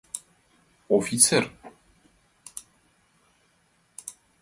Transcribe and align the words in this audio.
Офицер. 0.89 1.43